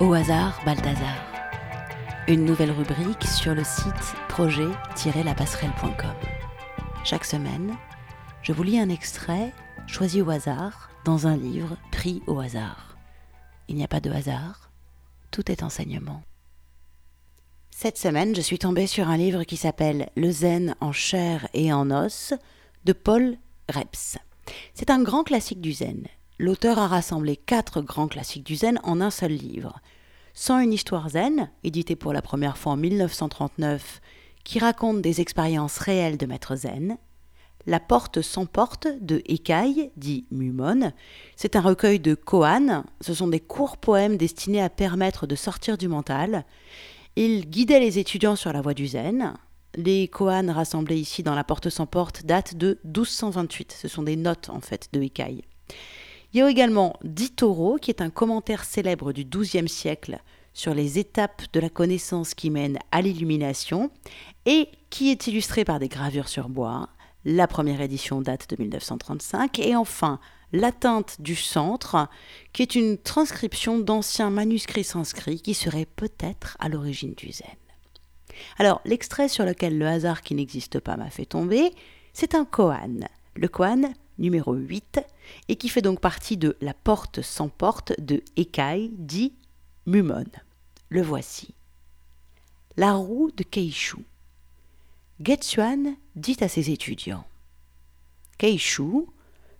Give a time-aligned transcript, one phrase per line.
[0.00, 1.14] Au hasard, Balthazar.
[2.26, 6.14] Une nouvelle rubrique sur le site projet-lapasserelle.com.
[7.04, 7.76] Chaque semaine,
[8.40, 9.52] je vous lis un extrait
[9.86, 12.96] choisi au hasard dans un livre pris au hasard.
[13.68, 14.70] Il n'y a pas de hasard,
[15.30, 16.22] tout est enseignement.
[17.70, 21.74] Cette semaine, je suis tombée sur un livre qui s'appelle Le zen en chair et
[21.74, 22.32] en os
[22.86, 23.36] de Paul
[23.68, 24.16] Reps.
[24.72, 26.08] C'est un grand classique du zen
[26.40, 29.78] l'auteur a rassemblé quatre grands classiques du zen en un seul livre.
[30.42, 34.00] Sans une histoire zen, édité pour la première fois en 1939,
[34.42, 36.96] qui raconte des expériences réelles de maître zen.
[37.66, 40.92] La porte sans porte de Ekai, dit Mumon.
[41.36, 42.84] C'est un recueil de koan.
[43.02, 46.46] Ce sont des courts poèmes destinés à permettre de sortir du mental.
[47.16, 49.34] Il guidait les étudiants sur la voie du zen.
[49.74, 53.76] Les koans rassemblés ici dans la porte sans porte datent de 1228.
[53.78, 55.44] Ce sont des notes en fait de Ekai.
[56.32, 60.20] Il y a également Ditoro, qui est un commentaire célèbre du XIIe siècle
[60.52, 63.90] sur les étapes de la connaissance qui mènent à l'illumination
[64.46, 66.88] et qui est illustré par des gravures sur bois.
[67.24, 70.20] La première édition date de 1935 et enfin
[70.52, 72.08] L'atteinte du centre,
[72.52, 77.46] qui est une transcription d'anciens manuscrits sanscrits qui seraient peut-être à l'origine du zen.
[78.58, 81.70] Alors, l'extrait sur lequel le hasard qui n'existe pas m'a fait tomber,
[82.12, 83.06] c'est un koan.
[83.36, 85.00] Le koan numéro 8,
[85.48, 89.32] et qui fait donc partie de La porte sans porte de Ekai, dit
[89.86, 90.26] Mumon.
[90.88, 91.54] Le voici.
[92.76, 94.04] La roue de Keishu.
[95.20, 97.26] Getsuan dit à ses étudiants
[98.38, 99.06] Keishu,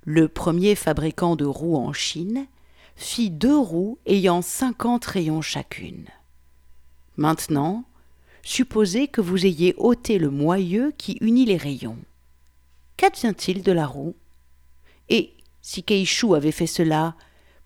[0.05, 2.47] le premier fabricant de roues en Chine,
[2.97, 6.07] fit deux roues ayant cinquante rayons chacune.
[7.17, 7.85] Maintenant,
[8.43, 11.99] supposez que vous ayez ôté le moyeu qui unit les rayons.
[12.97, 14.15] Qu'advient-il de la roue?
[15.11, 17.15] Et si Keishu avait fait cela,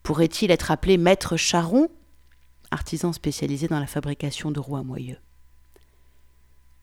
[0.03, 1.89] pourrait-il être appelé maître charron,
[2.71, 5.19] artisan spécialisé dans la fabrication de roues à moyeu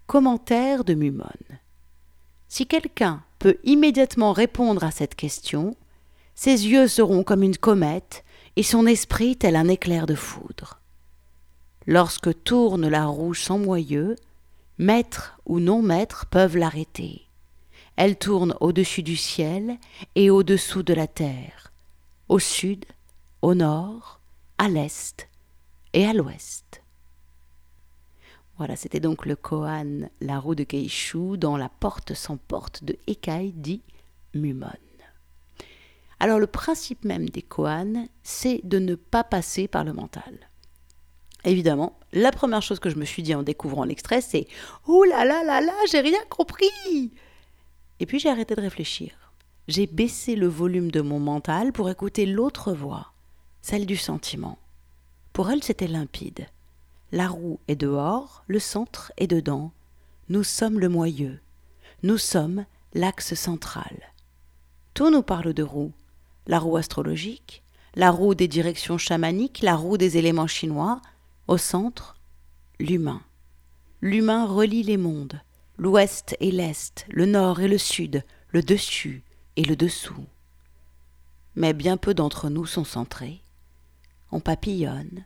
[0.07, 1.25] Commentaire de Mumon.
[2.47, 5.75] Si quelqu'un peut immédiatement répondre à cette question,
[6.35, 8.23] ses yeux seront comme une comète
[8.55, 10.81] et son esprit tel un éclair de foudre.
[11.87, 14.15] Lorsque tourne la roue sans moyeu,
[14.77, 17.27] maître ou non maître peuvent l'arrêter.
[18.03, 19.77] Elle tourne au-dessus du ciel
[20.15, 21.71] et au-dessous de la terre,
[22.29, 22.83] au sud,
[23.43, 24.19] au nord,
[24.57, 25.29] à l'est
[25.93, 26.81] et à l'ouest.
[28.57, 32.97] Voilà, c'était donc le Kohan, la roue de Keishu, dans la porte sans porte de
[33.05, 33.83] Ekai, dit
[34.33, 34.65] Mumon.
[36.19, 40.49] Alors le principe même des Kohan, c'est de ne pas passer par le mental.
[41.45, 44.47] Évidemment, la première chose que je me suis dit en découvrant l'extrait, c'est
[44.87, 47.11] Ouh là là là là, j'ai rien compris
[48.01, 49.31] et puis j'ai arrêté de réfléchir.
[49.67, 53.13] J'ai baissé le volume de mon mental pour écouter l'autre voix,
[53.61, 54.57] celle du sentiment.
[55.33, 56.47] Pour elle, c'était limpide.
[57.11, 59.71] La roue est dehors, le centre est dedans.
[60.29, 61.39] Nous sommes le moyeu.
[62.01, 64.11] Nous sommes l'axe central.
[64.95, 65.93] Tout nous parle de roue.
[66.47, 67.61] La roue astrologique,
[67.93, 71.03] la roue des directions chamaniques, la roue des éléments chinois.
[71.47, 72.15] Au centre,
[72.79, 73.21] l'humain.
[74.01, 75.39] L'humain relie les mondes
[75.81, 79.23] l'ouest et l'est, le nord et le sud, le dessus
[79.55, 80.27] et le dessous.
[81.55, 83.41] Mais bien peu d'entre nous sont centrés.
[84.31, 85.25] On papillonne,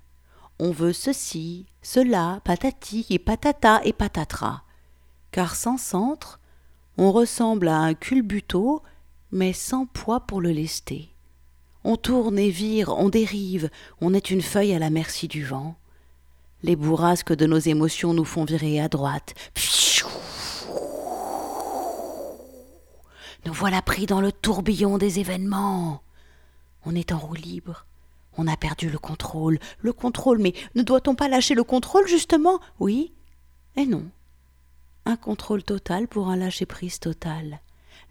[0.57, 4.61] on veut ceci, cela, patati et patata et patatras.
[5.31, 6.39] Car sans centre,
[6.97, 8.81] on ressemble à un culbuto,
[9.33, 11.09] mais sans poids pour le lester.
[11.83, 15.75] On tourne et vire, on dérive, on est une feuille à la merci du vent.
[16.63, 19.35] Les bourrasques de nos émotions nous font virer à droite.
[23.55, 26.01] Voilà pris dans le tourbillon des événements.
[26.85, 27.85] On est en roue libre.
[28.37, 29.59] On a perdu le contrôle.
[29.79, 32.59] Le contrôle, mais ne doit-on pas lâcher le contrôle, justement?
[32.79, 33.13] Oui
[33.77, 34.03] et non.
[35.05, 37.61] Un contrôle total pour un lâcher-prise total.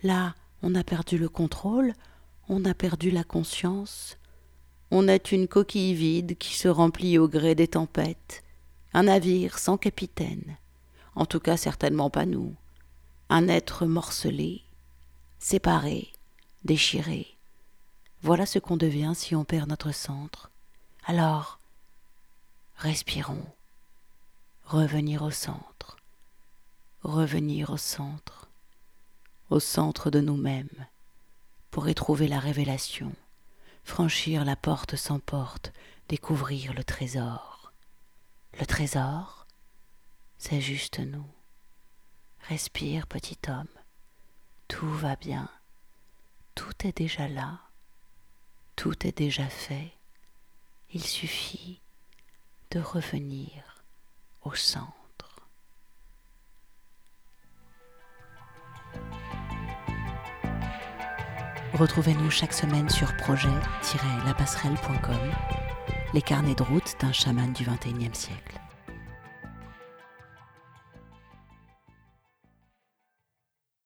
[0.03, 1.93] Là, on a perdu le contrôle,
[2.49, 4.17] on a perdu la conscience.
[4.91, 8.43] On est une coquille vide qui se remplit au gré des tempêtes.
[8.95, 10.57] Un navire sans capitaine.
[11.15, 12.55] En tout cas, certainement pas nous.
[13.29, 14.63] Un être morcelé,
[15.45, 16.11] séparé,
[16.65, 17.37] déchiré.
[18.23, 20.51] Voilà ce qu'on devient si on perd notre centre.
[21.05, 21.59] Alors,
[22.77, 23.45] respirons,
[24.65, 25.99] revenir au centre,
[27.03, 28.49] revenir au centre,
[29.51, 30.87] au centre de nous-mêmes,
[31.71, 33.13] pour y trouver la révélation,
[33.85, 35.75] franchir la porte sans porte,
[36.09, 37.71] découvrir le trésor.
[38.59, 39.47] Le trésor,
[40.39, 41.27] c'est juste nous.
[42.49, 43.69] Respire, petit homme.
[44.69, 45.49] Tout va bien.
[46.55, 47.61] Tout est déjà là.
[48.77, 49.93] Tout est déjà fait.
[50.93, 51.81] Il suffit
[52.71, 53.85] de revenir
[54.43, 54.95] au centre.
[61.75, 65.33] Retrouvez-nous chaque semaine sur projet-lapasserelle.com,
[66.13, 68.61] les carnets de route d'un chaman du XXIe siècle.